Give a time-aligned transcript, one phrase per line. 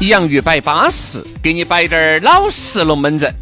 [0.00, 3.32] 洋芋摆巴适，给你摆点儿老实龙门阵。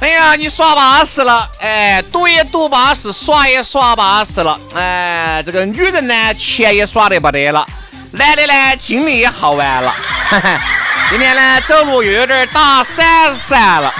[0.00, 7.66] 哎呀，你耍巴适了，哎，赌也赌巴适，耍也耍巴适了，哎，这个女人呢，钱也耍得不得了，
[8.12, 9.94] 男的呢，精力也耗完了。
[11.10, 13.92] 今天呢，走路又有点打闪闪了，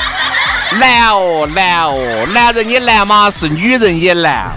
[0.73, 4.53] 难哦难哦，男人也难嘛，是女人也难。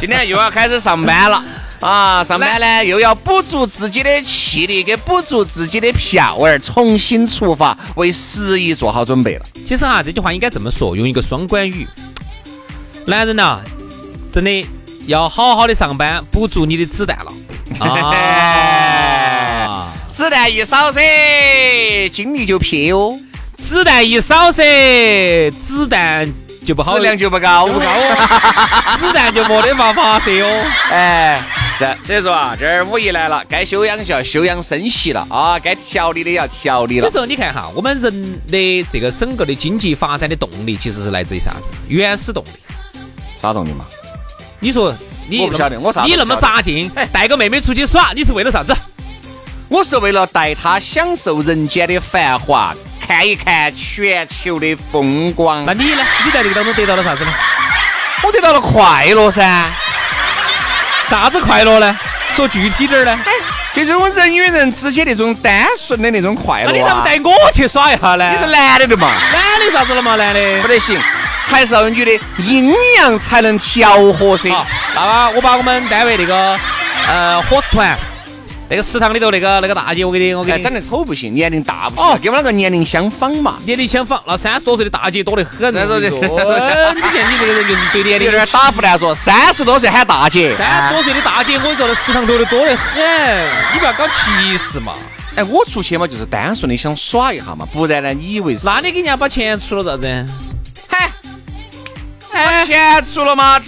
[0.00, 1.42] 今天又要开始上班了。
[1.80, 9.44] 啊，上班呢又要补足自己的气力，给补足自己的票儿，重新出发，为十一做好准备了。
[9.64, 11.86] 其实哈，这句话应该这么说，用一个双关语：
[13.06, 13.60] 男人呐，
[14.32, 14.66] 真的
[15.06, 17.32] 要好好的上班，补足你的子弹了。
[17.86, 21.00] 啊，子弹一少噻，
[22.12, 23.16] 精力就撇哦；
[23.56, 26.28] 子弹一少噻，子弹
[26.66, 30.66] 就不好，质量就不高，不高哦，子弹就没得法发射哦。
[30.90, 31.40] 哎。
[32.04, 37.08] 所以说啊，这儿五一来了，该休养就要休养生息了啊，该调理的要调理了。
[37.08, 41.72] 所以说你看哈，我们人的这个整个的经济发展的动力，其实是来自于啥子？
[41.86, 42.48] 原始动力。
[43.40, 43.84] 啥动力嘛？
[44.60, 44.92] 你说
[45.28, 46.02] 你我不晓得，我啥？
[46.02, 48.74] 你那么扎劲， 带个妹妹出去耍，你是为了啥子？
[49.68, 52.74] 我是为了带她享受人间的繁华，
[53.06, 55.64] 看一看全球的风光。
[55.64, 56.02] 那你呢？
[56.24, 57.32] 你在这个当中得到了啥子呢？
[58.24, 59.72] 我得到了快乐噻。
[61.10, 61.98] 啥子快乐呢？
[62.34, 63.18] 说具体点儿呢？
[63.24, 63.32] 哎，
[63.72, 66.70] 就是我人与人之间那种单纯的那种快乐。
[66.70, 68.30] 那你咋不带我去耍一下呢？
[68.30, 69.08] 你是男的的嘛？
[69.32, 70.16] 男的啥子了嘛？
[70.16, 71.00] 男的不得行，
[71.46, 74.50] 还是要女的阴阳才能调和噻。
[74.94, 76.58] 那么我把我们单位那个
[77.06, 77.98] 呃伙食团。
[78.70, 85.72] 那个食堂里头那个那个大姐，我给你，我给你长得丑不行，年龄大不行，哦跟我那个年龄相仿嘛，年龄相仿，那三十多岁的大姐多得很。
[85.72, 93.02] 三十多岁，你看你这个人就是对年龄有点打胡乱说，三十多岁喊大姐，三十多岁的大姐，我跟你说，那食堂头的多得很，
[93.72, 94.92] 你不要搞歧视嘛。
[95.34, 98.66] 哎，我出去嘛，就是单纯的想耍一下嘛，不然呢，你以为是？
[98.66, 100.26] 那你给人家把钱出了咋子？
[100.88, 101.10] 嗨，
[102.30, 103.58] 把钱出了吗？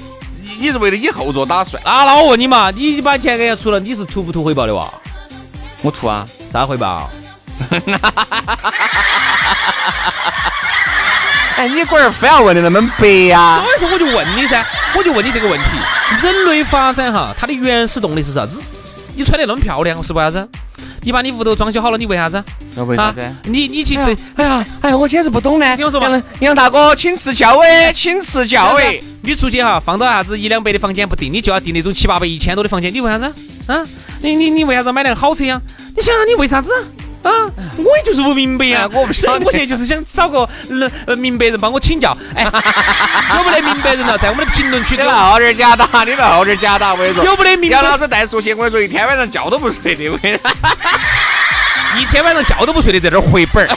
[0.60, 2.04] 你是为了以后做打算啊？
[2.04, 4.86] 那我问你嘛，你把钱给人家出了，你是图不图回报的哇？
[5.80, 7.08] 我图啊，啥回报？
[11.56, 13.62] 哎，你龟儿非要问的那么白呀？
[13.64, 14.62] 所以说我就问你噻，
[14.94, 15.70] 我就问你这个问题：
[16.22, 18.62] 人类发展哈，它的原始动力是啥子？
[19.16, 20.46] 你穿得那么漂亮是为啥子？
[21.02, 22.42] 你把你屋头装修好了，你为啥子？
[22.86, 23.20] 为啥子？
[23.44, 24.16] 你你去这？
[24.36, 25.76] 哎呀，哎呀，我简直不懂呢。
[25.76, 28.98] 听我说嘛，杨大哥，请赐教哎，请赐教哎。
[29.22, 33.24] 你出去哈，放到啥子一两百的房间不定，你就要订那种七八百、一千多的房间，你为啥子？
[33.66, 33.86] 啊？
[34.22, 35.60] 你你你为啥子买辆好车呀？
[35.96, 36.70] 你想想你为啥子？
[37.22, 37.30] 啊？
[37.78, 38.88] 我也就是不明白呀。
[38.92, 40.48] 我不晓得，我现在就是想找个
[41.06, 42.16] 呃明白人帮我请教。
[42.34, 42.44] 哎，
[43.36, 44.16] 有没得明白人了？
[44.18, 47.24] 在我们的评论区里头好点假打，你们好点假打，我跟你说。
[47.24, 47.76] 有没得明白？
[47.76, 50.50] 杨老师带出去，我跟你说，一天晚上觉都不睡的，我跟你说。
[51.98, 53.76] 一天晚上觉都不睡的，在这儿回本儿。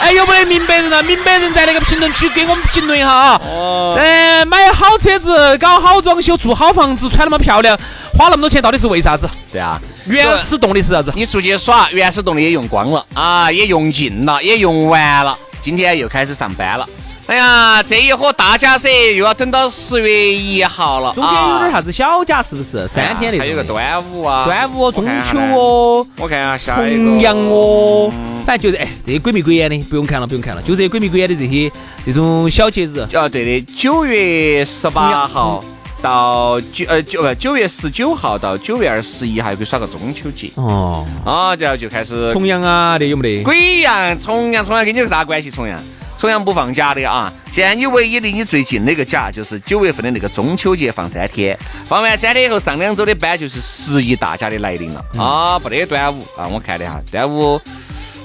[0.00, 1.02] 哎，有没得明白人啊？
[1.02, 3.40] 明白人在那个评论区给我们评论一下啊！
[3.44, 3.94] 哦。
[4.00, 7.78] 哎，买好车子，搞好装修，住好房子，穿那么漂亮，
[8.16, 9.28] 花那么多钱，到底是为啥子？
[9.52, 9.78] 对啊。
[10.06, 11.12] 原始动力是啥子？
[11.14, 15.36] 你出去耍，原始动力也用光了啊，也用尽了，也用完了。
[15.60, 16.88] 今天又开始上班了。
[17.26, 21.14] 哎呀，这一伙大假噻，又要等到十月一号了。
[21.14, 22.88] 中间有点啥子小假，是不是？
[22.88, 23.38] 三天的。
[23.38, 28.10] 还有个端午啊，端午、中秋哦，我看下下一个重阳哦，
[28.44, 31.70] 反正就是哎，这些鬼迷鬼眼的不用看了，不用看了，就这些鬼迷鬼眼的这些
[32.04, 32.98] 这种小节日。
[33.14, 35.62] 啊，对的，九月十八号
[36.02, 40.50] 到九呃九不九月十九号到九月二十一号可以耍个中秋节。
[40.56, 41.06] 哦。
[41.24, 43.42] 啊，然后就开始重阳啊，的有没得？
[43.42, 45.50] 鬼阳，重阳，重阳跟你有啥关系？
[45.50, 45.78] 重阳？
[46.18, 47.32] 重阳不放假的啊！
[47.50, 55.58] 现在你唯一离你最近的一个假，就是九月份的那个中秋节放三天，放完三天以后上两周的班，就是十一大假的来临了啊！
[55.58, 56.46] 不得端午啊！
[56.46, 57.58] 我看了哈，端午，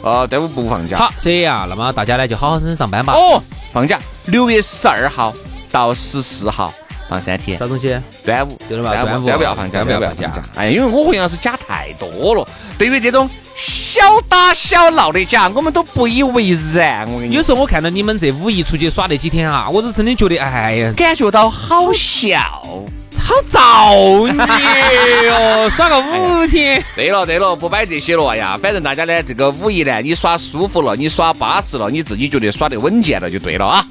[0.03, 0.97] 呃，端午不放假。
[0.97, 3.13] 好，所以啊，那么大家呢就好好生生上班吧。
[3.13, 3.41] 哦，
[3.71, 5.33] 放假，六月十二号
[5.71, 6.73] 到十四号
[7.09, 7.57] 放三天。
[7.57, 7.97] 啥东西？
[8.25, 12.47] 端午，对了嘛端午，端午端午要放假，端午要放假哎，因为我和杨老师假太多了，
[12.77, 17.07] 对于这种小打小闹的假，我们都不以为然。
[17.11, 22.61] 我跟你说，有时候我看到你们这五一出去耍那几天啊，我都真的觉得，哎呀，感觉到好笑。
[23.17, 23.95] 好造
[24.27, 24.45] 孽
[25.25, 25.67] 哟！
[25.71, 28.27] 耍个五天，对了对了，不摆这些了。
[28.27, 33.83] 哎呀，反正大家呢，这个五一呢，你耍舒服了，你耍巴适了，你自己觉得耍得稳健了就对了啊。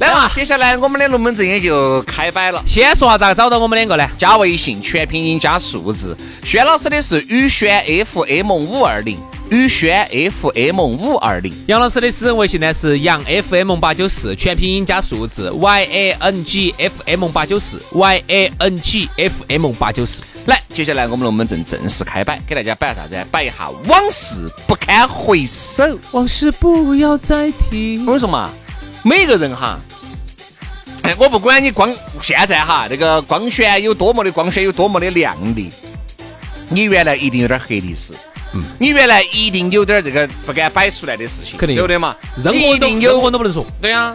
[0.00, 2.62] 来嘛，接下来我们的龙门阵也就开摆了。
[2.66, 4.08] 先说下咋个找到我们两个呢？
[4.18, 6.16] 加微信，全拼音加数字。
[6.42, 9.18] 轩老师的是宇轩 FM 五二零，
[9.50, 11.52] 宇轩 FM 五二零。
[11.66, 19.70] 杨老师的私人微信呢是杨 FM 八九四，全拼音加数字 Y A N G F M 八九四 Y A N G F M
[19.74, 20.24] 八九四。
[20.46, 23.14] 来，接下来我们龙门阵正式开摆，给大家摆啥子？
[23.30, 25.84] 摆一下往事不堪回首。
[26.12, 28.06] 往事不要再提我。
[28.06, 28.48] 跟你说嘛，
[29.02, 29.78] 每个人哈，
[31.10, 31.92] 哎，我不管你光
[32.22, 35.68] 现在哈那个光鲜有多么的光鲜，有多么的亮丽，
[36.68, 38.12] 你原来一定有点黑历史。
[38.54, 42.14] 嗯，你原来一定有点这个不敢摆出来的事情，肯定有对不对嘛？
[42.36, 43.66] 任何都你一定有任何都不能说。
[43.82, 44.14] 对呀、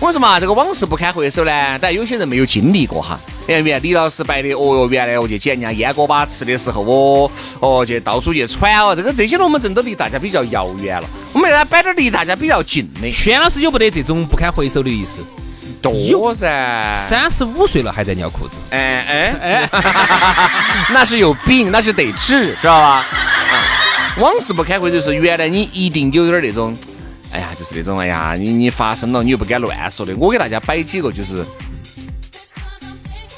[0.00, 3.16] 我说嘛，这个往事不堪回首呢，但有些人没有经历过哈。
[3.46, 7.30] 哎，原来李老师摆的，哦哟，原来我去捡人家烟锅巴吃的时候，哦
[7.60, 11.08] 哦，去到处去窜哦，这个这些龙门阵都离大家比较遥远了。
[11.32, 15.22] 我们给他摆点离大家比较近的，轩老师有没得这种不堪回首的意思？
[15.92, 16.94] 多噻。
[17.08, 19.68] 三十五岁了还在尿裤子，哎哎哎，
[20.90, 23.06] 那是有病，那是得治，知道吧？
[23.06, 23.06] 啊，
[24.18, 26.76] 往事不堪回首是原来你一定有点那种，
[27.32, 30.14] 哎呀，就是那种哎呀，你你发生了你又不敢乱说的。
[30.16, 31.44] 我给大家摆几个，就是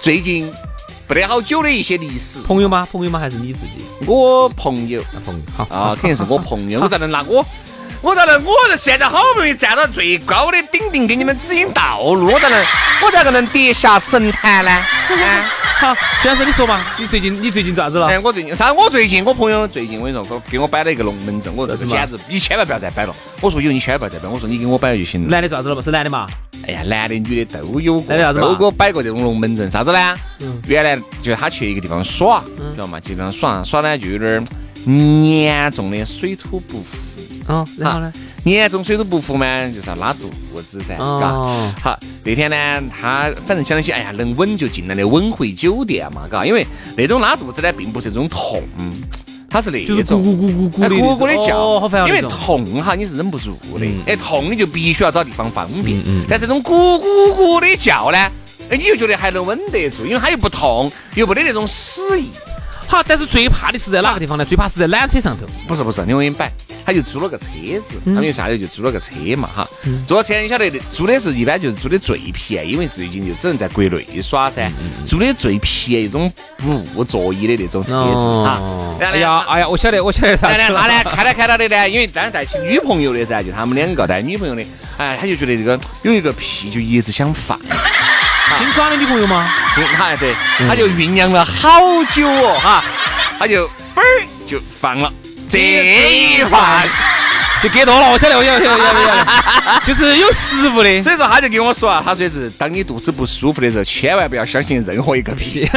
[0.00, 0.50] 最近
[1.08, 2.40] 不得好久的一些历史。
[2.42, 2.86] 朋友吗？
[2.92, 3.18] 朋友吗？
[3.18, 3.84] 还是你自己？
[4.06, 5.42] 我朋友啊，朋友。
[5.56, 7.44] 好啊，肯定是我朋友， 我咋能拿我？
[8.02, 8.42] 我咋能？
[8.44, 12.64] 我现在好不容易站到最高的顶顶，给你们指引道路，我咋能？
[13.02, 14.70] 我咋个能跌下神坛呢？
[15.24, 15.52] 啊！
[15.78, 16.84] 好，轩老师你说嘛？
[16.98, 18.06] 你最近你最近咋子了？
[18.06, 18.72] 哎，我最近啥？
[18.72, 23.14] 我最近我朋友最近我跟你说，给我摆了一个龙门阵，我 这个简直，你千万不要再摆了。
[23.40, 24.28] 我说有，你千万不要再摆。
[24.28, 25.28] 我说你给我摆了就行了。
[25.28, 25.82] 男的咋子了嘛？
[25.82, 26.26] 是男的嘛？
[26.66, 30.18] 哎呀，男的女的都有过，男的啥子都给我摆过这种龙门阵，啥子呢？
[30.66, 32.42] 原来就是他去一个地方耍，
[32.74, 32.98] 知道吗？
[33.00, 34.42] 去地方耍耍呢，就有点儿
[34.86, 36.96] 严重的水土不服。
[37.46, 38.12] 啊，然后呢？
[38.44, 40.28] 严重水土不服嘛，就是要拉肚
[40.60, 46.64] 子噻，嘎、哦好，那天呢，他反正想起，哎呀，能稳就尽量的稳回酒店嘛，嘎，因为
[46.96, 48.62] 那种拉肚子呢，并不是这种痛，
[49.50, 58.18] 它是那就是种咕咕咕咕咕哎的咕咕的叫，哦好烦啊因为痛哈，你是忍不住的，哎，痛你就必须要找地方方便，嗯嗯但这种咕咕咕的叫呢，
[58.70, 62.28] 哎，你就觉得还能稳得住，因为它又不痛，又没得那种死意。
[62.88, 64.44] 好，但是最怕的是在哪个地方呢？
[64.44, 65.44] 最怕是在缆车上头。
[65.66, 66.52] 不是不是，你我给你摆，
[66.86, 67.46] 他就租了个车
[67.88, 69.68] 子，他们就下来就租了个车嘛哈。
[70.06, 74.70] 租了车你晓得的，租的是一般就是租的最便宜，因为最近就只能在国内耍噻，
[75.04, 76.32] 租的最便宜一种
[76.94, 78.60] 不座椅的那种车子哈。
[79.00, 84.64] 哎呀，哎呀，我晓得，我晓得啥然子呢，他呢开到开到的呢，因为当时带起女朋友的噻，就他们两个带女朋友的，
[84.98, 87.58] 哎，他就觉得这个有一个屁就一直想放，
[88.60, 89.52] 新耍的女朋友吗？
[89.74, 90.36] 所以他对，
[90.68, 92.84] 他就酝酿了好久哦哈，
[93.40, 95.12] 他就嘣儿就放了，
[95.48, 96.88] 这一饭。
[97.62, 101.02] 就给多了，我晓得，我晓得，我晓得，我晓得，就是有食物的。
[101.02, 105.66] 所以说他就跟我说啊，他说是当你肚子不舒服的时候，千万不要相信任何一个屁。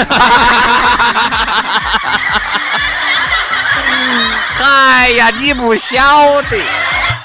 [4.61, 6.57] 哎呀，你不晓得，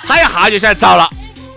[0.06, 1.10] 他一下就晓得着了，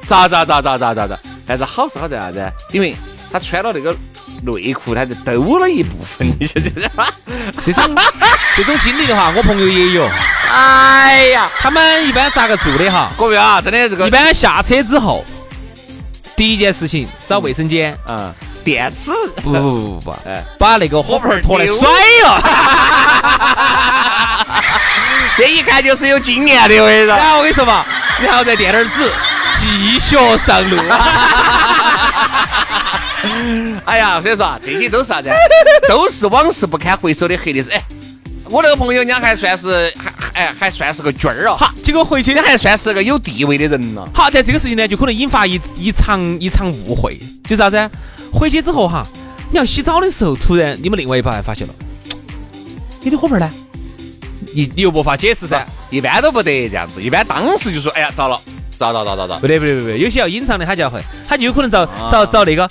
[0.08, 1.20] 咋咋咋咋咋咋咋。
[1.46, 2.52] 但是好是好在啥子？
[2.72, 2.96] 因为
[3.32, 3.96] 他穿了那个
[4.48, 7.06] 内裤，他就兜了一部分， 你晓得吗？
[7.66, 7.96] 这种
[8.56, 10.10] 这种经历的话， 我朋友也有。
[10.50, 13.12] 哎呀，他们一般咋个做的哈？
[13.18, 15.26] 各位啊，真的这个一般下车之后，
[16.36, 19.12] 第一件事情找卫生间，啊，电子
[19.44, 21.78] 不不不不不， 哎把那个火盆儿拖来甩
[22.24, 22.42] 了。
[25.36, 27.16] 这一看就是有经验的，我跟你说。
[27.16, 27.86] 然后我跟你说嘛，
[28.20, 29.12] 然后再垫点儿纸，
[29.56, 30.78] 继续上路。
[33.86, 35.30] 哎呀，所以说啊，这些都是啥子？
[35.88, 37.70] 都是往事不堪回首的黑历史。
[37.72, 37.82] 哎，
[38.50, 44.08] 我那个朋友，人家还算是还还哎还算是个军儿哦，好，结果回去人家还算是个有地位的人了。
[44.14, 47.90] 好，但这个事情呢，就可能引发一一场一场误会，就是啥子？
[48.32, 49.06] 回去之后哈，
[49.52, 51.74] 你要洗澡的时候，突然你们另外一半发现了，
[53.02, 53.50] 你的伙伴儿呢？
[54.54, 55.66] 你你又没法解释噻。
[55.90, 58.40] 一般都不得这样子，一般当时就说，哎呀，糟了，
[58.78, 62.70] 遭遭遭遭遭不，得不得不得，有些要隐藏的，他就要会，他就有可能找找找那个，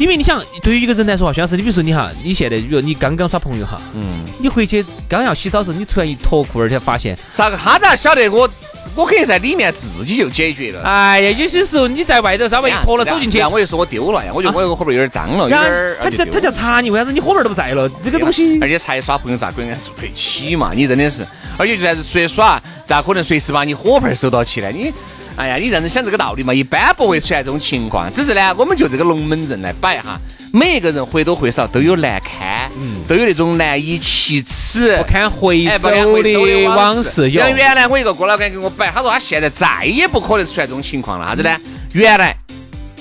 [0.00, 8.48] 因为你想，对于一个人来说哈，徐老师，你比如说你哈，你现在比如你刚刚耍朋友哈，嗯，你回去刚要洗澡的时候，你突然一脱裤，而且发现，咋个他咋晓得我？
[8.96, 10.82] 我可以在里面自己就解决了。
[10.82, 17.88] 哎呀，有些时候你在外头稍微一脱了走进去我就说我丢了呀，我觉得我有个火盆有点脏了，有点然儿他叫他叫查你，为啥子你火盆儿都不在了？
[18.02, 20.72] 这个东西而，且才耍朋友咋可能住得起嘛？
[20.74, 21.26] 你真的是，
[21.58, 24.72] 而且就算是出去耍，咋可能随时把你火盆儿收到起来？
[24.72, 24.90] 你，
[25.36, 26.52] 哎呀，你认真想这个道理嘛？
[26.52, 30.18] 一般不会出现这种情况，只是呢，我们就这个龙门阵来摆哈。
[30.52, 34.96] 每一个人或多或少都有难堪，嗯都有那种难以启齿。
[34.96, 35.88] 不堪回首
[36.22, 37.54] 的往事有像。
[37.54, 41.26] 原来我一个哥老倌给我摆，他说他现在再也不可能出现这种情况了。
[41.28, 41.56] 啥子呢？
[41.92, 42.36] 原来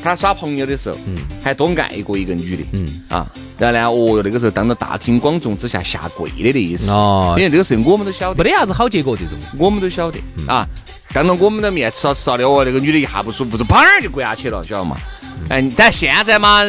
[0.03, 3.25] 他耍朋友的时候，嗯，还多爱过一个女的，嗯啊，
[3.57, 6.91] 然后呢，哦哟，那个时候当着大庭广众之下下跪的那一次。
[6.91, 9.35] 哦因为这个事情我们都晓得，没得啥子好结果这种。
[9.57, 10.67] 我们都晓得啊。
[11.13, 14.95] 当着我们的面吃了吃了的，哦，那个女的一下不舒服，就砰儿就跪下去了，晓得嘛？
[15.49, 16.63] 哎，但现在嘛，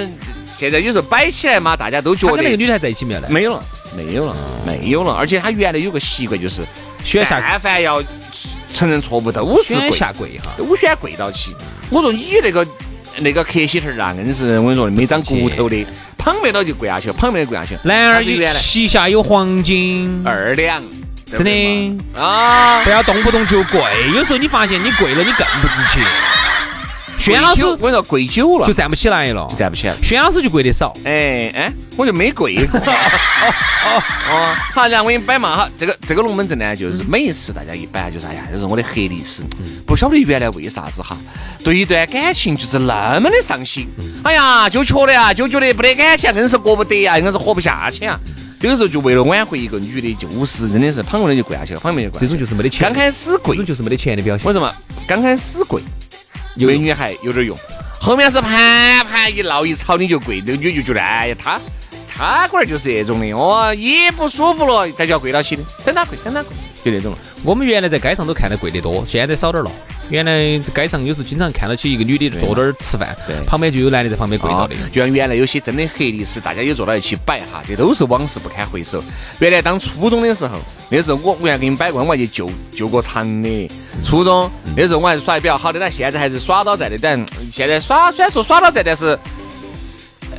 [0.57, 3.29] 现在有时候摆起来嘛，大家都觉得跟那个女的还在一起没有呢？
[3.29, 3.63] 没有了，
[3.97, 5.13] 没有了，没有了。
[5.13, 6.63] 而且她原来有个习惯，就是
[7.05, 8.03] 选下但凡要
[8.73, 10.53] 承认错误，都是跪，下跪哈。
[10.57, 11.55] 都选跪到起。
[11.91, 12.67] 我说你那个
[13.19, 15.85] 那个克膝头儿啊，硬是我跟你说没长骨头的，
[16.17, 17.81] 旁边到就跪下去了，旁边就跪下去了。
[17.85, 18.23] 男儿
[18.55, 20.83] 膝下有黄金，二两，
[21.31, 22.83] 真的啊。
[22.85, 23.81] 不要动不动就跪。
[24.15, 26.05] 有时候你发现你跪了，你更不值钱。
[27.19, 29.99] 轩老师我跟你说，跪久了就站不起来了就，站不起来了。
[30.03, 30.97] 轩老师就跪得少。
[31.05, 32.81] 哎哎，我就没跪过。
[32.81, 39.43] 哦哦，好，然后我给你摆嘛，哈，这个这个龙门阵呢，就是每一次大家一摆，就是哎呀，这是我的黑历史，
[39.87, 41.15] 不晓得原来为啥子哈，
[41.63, 43.87] 对一段感情就是那么的上心，
[44.25, 48.19] 哎呀，就觉得啊，就觉得没得感情，硬是过不得呀，硬是活不下去啊。
[48.63, 52.21] 有的时候就为了挽回一个女的，就是真的是旁边就跪下去了，旁边就跪。
[52.21, 54.47] 这种就是没得钱刚开始跪这种，就是没得钱的表现。
[54.47, 54.71] 为什么？
[55.09, 55.81] 刚开始跪，
[56.59, 57.57] 对女孩有点用，
[57.99, 61.59] 后面是盘盘一闹一吵你就跪，那个女就觉得哎呀她
[62.13, 66.53] 她龟儿就是这种的，哦，一不舒服了，她就要跪到起的，等她跪，等她跪，
[66.85, 67.15] 就那种。
[67.43, 69.71] 我们原来在街上都看得跪得多，现在少点儿了。
[70.11, 74.75] 原来街上有时候经常看到起一个女的坐那儿吃饭，旁边就有男的在旁边跪到的。
[74.93, 79.03] 就像原来有些真的黑历史，大家也坐到一起摆哈，这都是往事不堪回首。
[79.39, 80.59] 原来当初中的时候，
[80.91, 83.71] 那时候我我原来给你们摆过，我还去救救过场的。
[84.05, 89.19] 初中那时候我还是耍的比较好的，但现在还是耍到在的，但现在耍虽然说耍到在，但是。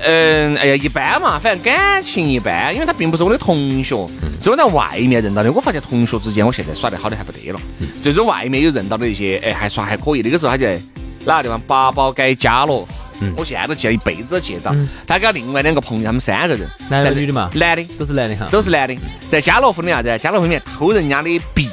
[0.04, 3.96] 嗯，哎呀，一般嘛，反正感情一般，因为他并不是我的同学，
[4.42, 5.52] 是我在外面认到的。
[5.52, 7.60] 我发现同学之间，我现在耍得好的还不得了。
[8.02, 10.22] 这种外面有认到的一些，哎，还耍还可以。
[10.22, 10.80] 那个时候他在
[11.26, 11.62] 哪个地方？
[11.68, 12.86] 八宝街家乐，
[13.36, 14.76] 我现在都记得一辈子都记得到。
[15.06, 18.48] 他跟另外两个朋友，他们三个人，男的女的嘛男的，都是男的哈。
[18.52, 18.96] 都是男的，
[19.30, 20.18] 在家乐福的啥子？
[20.18, 21.70] 家乐福里面偷人家的笔，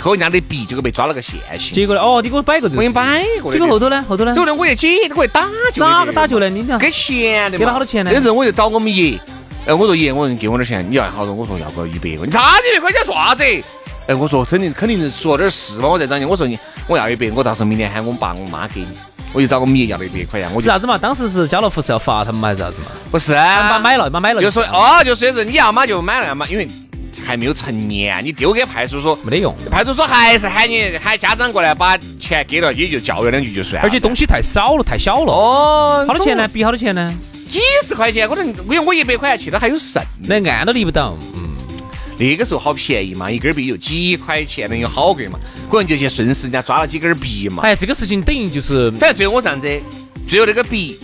[0.00, 1.74] 偷人家的笔，结果被抓了个现行。
[1.74, 2.00] 结果呢？
[2.00, 2.74] 哦，你给我摆个事。
[2.74, 3.58] 我给你摆过的。
[3.58, 4.02] 结果后头呢？
[4.08, 4.34] 后头呢？
[4.34, 6.48] 后头我一解，我一打就哪个打救呢？
[6.48, 6.78] 你讲。
[6.78, 9.20] 给钱的，给了好多钱呢那时候我就找我们爷，
[9.66, 13.44] 哎，我说爷，我说你给我点钱，你要好多，我说要个一百块，你咋子一百块钱做啥子？
[14.06, 18.88] 哎，我说肯定肯定是说点事嘛，我再找你，我说你我要一百，我到时候明天喊我爸我妈给你，
[19.34, 20.96] 我就找我们爷要了一百块钱，我就是啥子嘛？
[20.96, 22.86] 当时是家乐福是要罚他们嘛，还是啥子嘛？
[23.10, 24.40] 不是妈买了，妈买了。
[24.40, 26.66] 就说哦，就说是你要嘛就买了嘛，因为
[27.24, 33.88] 还没有成年，你丢给派出所，没得用，派出所还是喊你喊家长过来把钱给了，也就教育两句就算了。
[33.88, 35.32] 而且东西太少了，太小了。
[35.32, 36.48] 哦，好多钱呢？
[36.48, 37.14] 比好多钱呢？
[37.48, 40.02] 几十块钱，可能因为我一百块钱去了还有剩。
[40.28, 41.16] 那按都离不到。
[41.34, 41.50] 嗯，
[42.16, 45.38] 那个时候好便宜嘛，一根笔有几块钱，能有好贵嘛？
[45.70, 47.62] 可能就去顺势人家抓了几根笔嘛。
[47.64, 49.66] 哎，这个事情等于就是反正最后我这样子，
[50.28, 50.96] 最后那个笔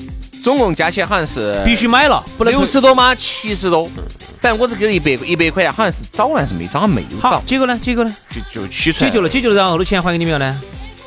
[0.47, 3.13] 总共加起来好像是必须买了，不能六十多吗？
[3.17, 3.91] 七十多。
[4.41, 6.87] 反正我只给了一百一百块钱，好像是找还是没找？
[6.87, 7.77] 没有找，，结果呢？
[7.83, 8.17] 结果呢？
[8.31, 10.57] 就就取出来解救了，解救了，然后后头钱还给你没有呢？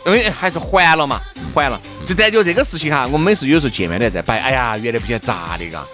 [0.06, 1.22] 因为还是还了嘛，
[1.56, 1.80] 还了。
[2.06, 5.86] 就但就这个事情哈，我们每次有时候见面都在摆，哎呀，原来不晓得咋的嘎，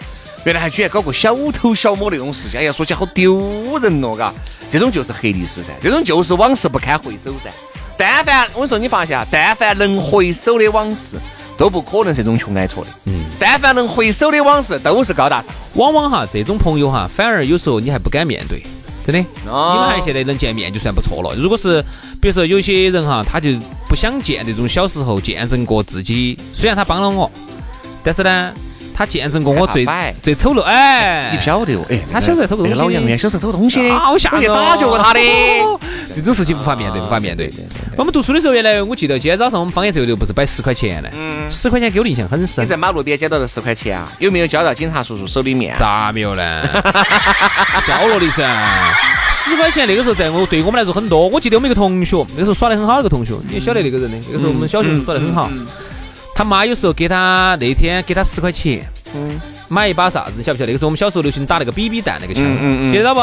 [0.43, 4.33] 原来还居然搞个小偷小摸那种事情，哎呀，说起来好丢人哦，嘎，
[4.71, 7.51] 这种就是黑历史噻，这种就是往事不堪回首噻。
[7.95, 11.17] 但凡我跟你说，你发现啊，但凡能回首的往事，
[11.57, 12.89] 都不可能是这种穷挨挫的。
[13.05, 15.53] 嗯，但凡能回首的往事，都是高大上。
[15.75, 18.61] 往往哈这种朋友哈，反而有时候你还不敢面对，
[19.05, 19.19] 真的。
[19.49, 21.35] 哦你们还现在能见面就算不错了。
[21.35, 21.83] 如果是
[22.21, 23.49] 比如说有些人哈，他就
[23.87, 27.29] 不想见这种小时候见证过自己，虽然他帮了我，
[28.03, 28.53] 但是呢，
[28.93, 29.85] 他见证过我最
[30.21, 30.61] 最丑陋。
[30.61, 35.19] 哎，你不晓得哦，哎，他小时候偷过东西那个老杨原小时候偷东西的，好吓人打救过他的。
[36.15, 37.51] 这种事情无法面对，无法面对。
[37.97, 41.09] 我们读书的时候，原来我记得今天早上我们方言周六不是摆十块钱呢？
[41.15, 42.69] 嗯十块钱给我印象很深你。
[42.69, 45.75] 在马路边捡到的十块钱啊，有没有交到警察叔叔手里面？
[45.77, 46.61] 咋没有呢？
[47.85, 48.43] 交了的噻，
[49.29, 51.27] 十块钱那个时候在我对我们来说很多。
[51.27, 54.17] 我记得我们一个同学，那个时候耍得很好的一个同学，你也晓得那个人的。
[54.27, 55.49] 那个时候我们小学耍得很好，
[56.33, 60.33] 他妈有时候给他那天给他十块钱，嗯，买一把啥子？
[60.37, 60.71] 你晓不晓得？
[60.71, 63.21] 那个时候我们小时候流行打那个 BB 弹那个枪，嗯嗯，记得到不？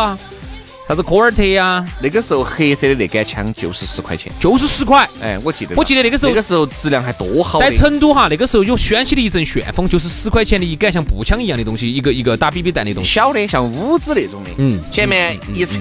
[0.88, 1.86] 啥子科尔特呀？
[2.02, 5.08] 那个时候黑色的那杆枪就是十块钱，就是十块。
[5.22, 7.60] 哎，我记得，我记得那个时候，那个时候质量还多好。
[7.60, 15.78] 在成都哈，那个时候有掀起了一阵旋风，就是十块钱的一杆像步枪一样的东西，一个一个打 BB 弹的东西，小的像五子那种的，嗯，前面一扯，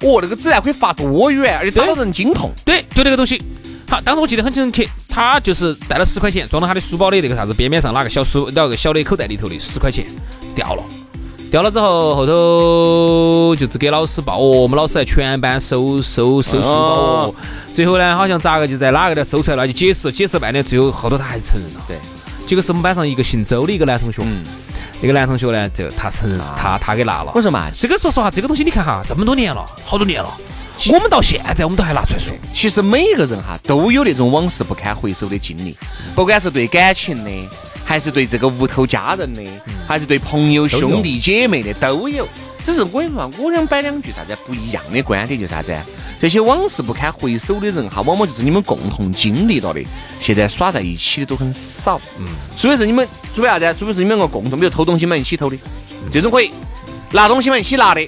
[0.00, 2.52] 哦，那个子弹可以发多远，而且打到人惊痛。
[2.66, 3.42] 对，就那个东西。
[3.88, 10.04] 好，当时我记得很深刻，他就是带了十块钱，装到他的书包的那个啥子边边上，哪个小书那个小的口袋里头的十块钱
[10.54, 10.82] 掉了。
[11.54, 17.34] 掉了之后，后头就只给老师报哦，我们老师在全班收收收书包哦。
[17.72, 21.80] 最后呢，好像咋个就在哪个的搜出来了，就解释解释半天，最后后头他还是承认了。
[21.86, 21.96] 对，
[22.44, 24.20] 结果是我们班上一个姓周的一个男同学。
[24.24, 24.42] 嗯。
[25.00, 27.30] 那个男同学呢，就他承认是他他给拿了。
[27.36, 30.28] 我说嘛，这个说实话，这个东西你看哈，这么多年了，好多年了，
[30.92, 32.36] 我们到现在我们都还拿出来说。
[32.52, 35.76] 其实每一个人哈都有那种往事不堪回首的经历，
[36.16, 37.30] 不管是对感情的。
[37.84, 39.42] 还是对这个屋头家人的，
[39.86, 42.26] 还是对朋友兄弟姐妹的都有。
[42.62, 45.74] 只是我跟你说，我想摆两句啥子不一样的观点，就啥子？
[46.18, 49.82] 这些往事不堪回首的人哈，往往就是你们共同经历了的。
[50.18, 52.00] 现在耍在一起的都很少。
[52.18, 52.24] 嗯。
[52.56, 53.76] 除非是你们，除非啥子？
[53.78, 55.56] 除非是你们两个共同，比如偷东西嘛，一起偷的，
[56.10, 56.48] 这种可以；
[57.12, 58.00] 拿东西嘛，一起拿的，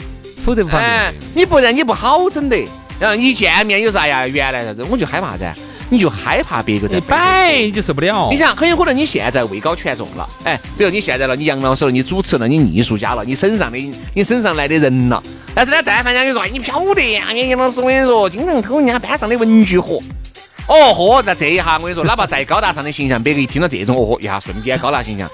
[0.43, 1.15] 否则不方便。
[1.35, 2.57] 你不然你不好整的。
[2.99, 4.27] 然后一见面有啥呀？
[4.27, 4.83] 原来啥子？
[4.85, 5.61] 我就害怕啥子？
[5.89, 8.29] 你就害怕别个在摆，你就受不了。
[8.31, 13.79] 你想，很有可能你现在位高权重了，哎，比如你现在了，你杨老师了，你主持了，你艺术家了，你身上的
[14.15, 15.23] 你身上来的人了。
[15.55, 20.01] 但是呢，但凡人家就说，你晓得呀，杨老师，我跟你说，经常偷人家班上的文具盒。
[20.69, 25.31] 哦豁，那这一下我跟你说，哪怕再高大上的形象，别个一听到这种，哦豁，一下瞬间高大形象。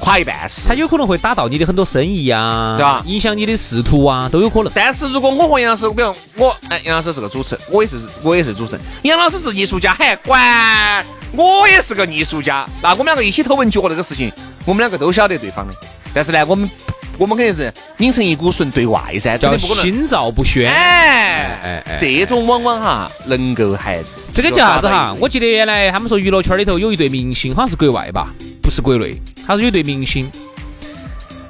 [0.00, 3.02] 垮一半是，他有可能会打到你的很多生意呀，对吧？
[3.06, 4.70] 影响你的仕途啊，都有可能。
[4.74, 8.80] 但是如果我和杨老师，比如我，哎，杨老师是个主持，我也是，我也是主持人。
[9.02, 14.30] 杨老师是艺术家，还管我也是个艺术家，那我们两个一起偷文具这个事情，
[14.66, 15.74] 我们两个都晓得对方的。
[16.12, 16.68] 但是呢，我们
[17.16, 20.70] 我们肯定是拧成一股绳对外噻，叫心照不宣。
[20.70, 24.02] 哎哎哎，这种往往哈能够还
[24.34, 25.16] 这个叫啥子哈？
[25.18, 28.28] 我记得原来他们说娱乐圈里头有一对明星，好像是国外吧，
[28.62, 29.16] 不是国内。
[29.46, 30.30] 他说有对明星，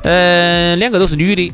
[0.02, 1.52] 嗯，两个都是女的，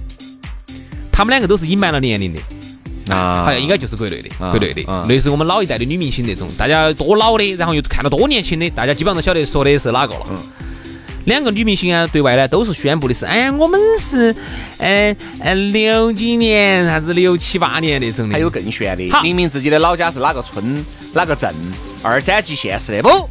[1.12, 10.26] 他们两个都是隐瞒了年龄的，啊，好像应该就是国内的，国内的，类似我们老一代的女明星那种，大家多老的，然后又看到多年轻的，大家基本上都晓得说的是哪个了。
[11.26, 14.34] 两个女明星啊，对外呢都是宣布的是，哎，我们是，
[14.78, 21.54] 嗯嗯，六几年啥子六七八年那种的，还有更悬的，明明自己的老家是哪个村哪个镇，
[22.02, 23.28] 二三级县市的不？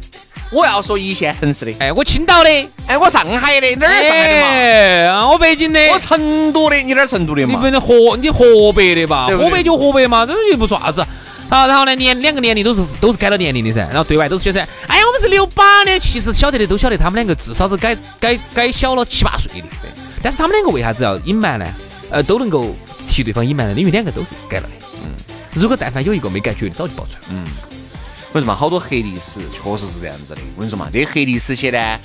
[0.50, 2.50] 我要说一线城市的，哎，我青岛的，
[2.86, 5.30] 哎，我上海的，哪儿上海的嘛？
[5.30, 7.54] 我北京的，我成都的，你哪儿成都的嘛？
[7.54, 9.28] 你不能河，你河北的吧？
[9.28, 11.06] 河北就河北嘛，这又不啥子。
[11.48, 19.68] 好，然后呢，年两个年龄都是都是改了年龄的噻，然后对外都是宣传，哎呀，我们是六八的，其实晓得的都晓得，他们两个至少是改改改小了七八岁的。
[19.80, 21.66] 对，但是他们两个为啥子要隐瞒呢？
[22.10, 22.74] 呃，都能够
[23.08, 24.86] 替对方隐瞒的，因为两个都是改了的。
[25.04, 25.10] 嗯，
[25.54, 27.20] 如果但凡有一个没改，绝对早就爆出来。
[27.30, 27.44] 嗯。
[28.32, 30.40] 为什么好多黑历史确实是这样子的？
[30.54, 31.98] 我跟你说嘛，这些黑历史些呢，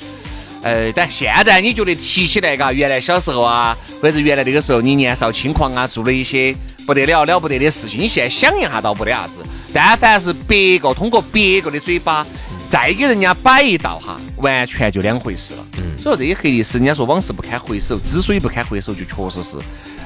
[0.63, 6.55] 呃，但现在你觉得提起来，嘎，原来小时候啊，或者原来那个时候你年少轻狂啊，做了一些
[6.87, 9.43] 不得了了不得的事情，你现在想一下倒不得啥子。
[9.71, 12.25] 但凡是别个通过别个的嘴巴
[12.69, 15.65] 再给人家摆一道哈，完全就两回事了。
[15.77, 19.57] 嗯所以说这些黑历史，人家说往事不堪回首，之所以不堪回首，就确实是。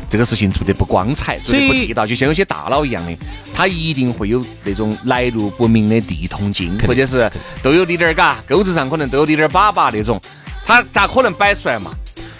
[0.10, 3.16] 这个事情做得不光彩，做得不地道，就像有些大佬一样的，
[3.54, 10.20] 他一定会有那种来路不明的地通金，或者是都有滴点儿嘎，钩子上可能都有滴点儿粑粑那种，
[10.66, 11.92] 他咋可能摆出来嘛？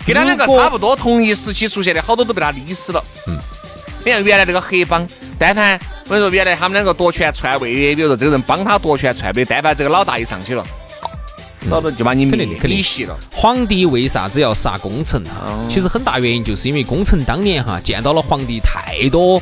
[0.08, 3.04] 跟他两个差不多同一时期出现的好多都被他溺死了。
[3.28, 3.38] 嗯，
[4.04, 10.66] 你看原来那个黑帮，但凡我跟你说，原来他们两个夺权篡位的，比如说这个人帮他夺权篡位，但凡这个老大一上去了。
[11.70, 13.16] 老子就把你灭，你洗了。
[13.32, 15.22] 皇帝为啥子要杀功臣？
[15.68, 19.42] 其实很大原因就是因为功臣当年哈见到了皇帝太多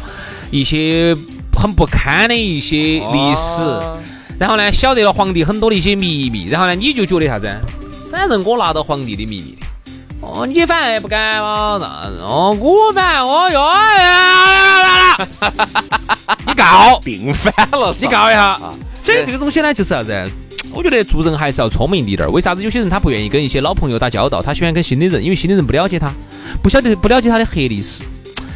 [0.49, 1.15] 一些
[1.55, 3.61] 很不堪的一些历史，
[4.39, 7.55] 然后呢晓得了皇帝很多的一些秘密，然后呢你就觉得啥子？
[8.11, 9.65] 反正我拿到皇帝的秘密的，
[10.21, 11.85] 哦，你反正也不敢嘛，那
[12.25, 13.69] 哦，我反正我哟，
[16.47, 18.59] 你告 病反了，你告一下。
[19.03, 20.29] 所以这个东西呢，就是啥子？
[20.77, 22.31] 我觉得做人还是要聪明一点儿。
[22.31, 25.23] 为啥子有些人他不愿意跟一些老朋友打交道，他喜欢跟新的人？
[25.23, 26.13] 因为新的人不了解他，
[26.61, 28.03] 不晓得不了解他的黑历史，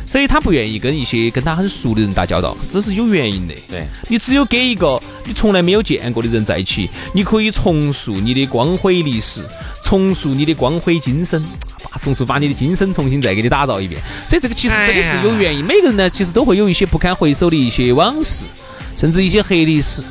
[0.06, 3.56] 所以他不愿意跟一些跟他很熟的人打交道，这是有原因的。
[3.68, 9.42] 对你只有跟一个你从来没有见过的人在一起，你可以重塑你的光辉历史，
[9.84, 11.44] 重塑你的光辉今生。
[12.00, 14.00] 重塑，把你的精神重新再给你打造一遍。
[14.28, 15.66] 所以这个其实真的是有原因。
[15.66, 18.46] 每个人呢，其实都会有一些不堪回首的一些往事，
[18.96, 20.02] 甚至一些黑历史。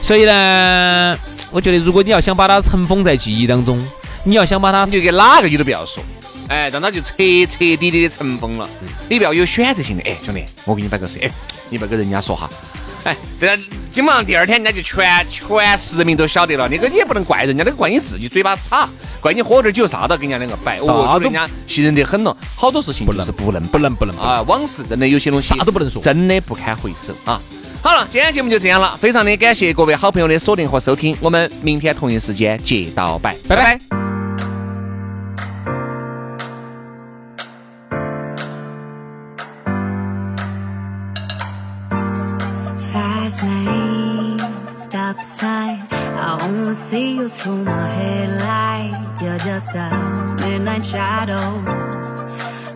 [0.00, 1.18] 所以呢，
[1.54, 3.80] 我觉得如果你要想把它尘封在记忆当中，
[4.24, 6.02] 你要想把它，你就给哪个你都不要说，
[6.48, 7.14] 哎，让他就彻
[7.48, 8.68] 彻底底的尘封了。
[9.08, 11.30] 你不要有选择性的，哎，兄弟，我给你摆个事，哎，
[11.70, 12.50] 你不要跟人家说哈。
[13.04, 13.62] 哎，对了，
[13.92, 16.68] 基本上第二天人家就全全市人民都晓得了。
[16.68, 18.88] 那个你也不能怪人家，那个怪你自己嘴巴差，
[19.20, 22.36] 怪你喝点酒啥都跟人家两个摆，哦，人家信任得很了。
[22.56, 24.42] 好多事情就是不能不能不能啊！
[24.42, 27.40] 往事真的有些东西啥都不能说，真的不堪回首啊！
[27.84, 33.78] 好了，今天节目就这样了，非常的感谢各位好朋友的锁定和收听，我们明天同一时间接到拜，拜拜。
[44.70, 45.78] stop sign.
[46.16, 49.22] I only see you through my headlights.
[49.22, 49.90] You're just a
[50.40, 51.60] midnight shadow,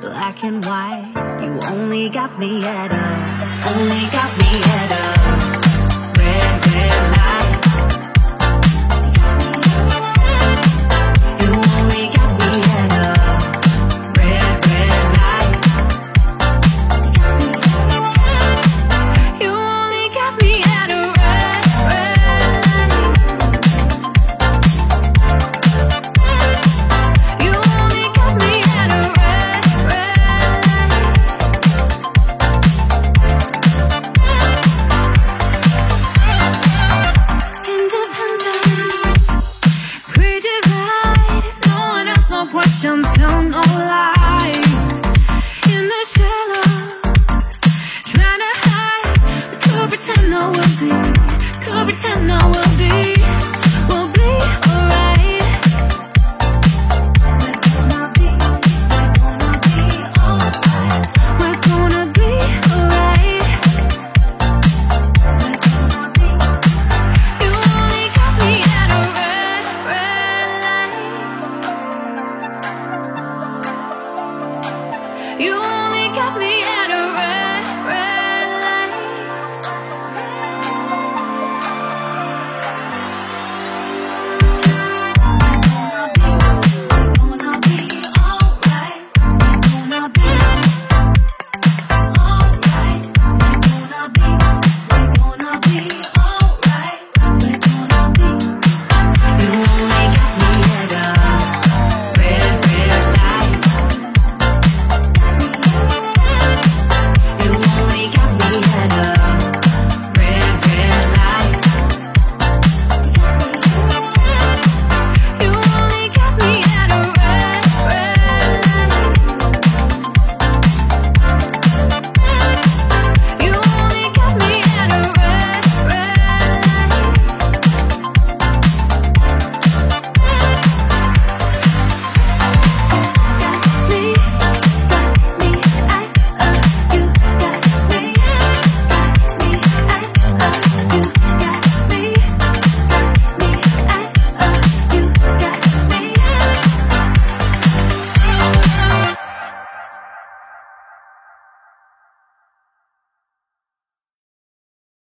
[0.02, 1.14] black and white.
[1.42, 3.27] You only got me at a,
[3.70, 5.17] only got me at a.